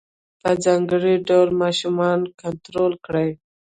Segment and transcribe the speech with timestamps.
[0.41, 3.29] په ځانګړي ډول ماشومان کنترول کړي.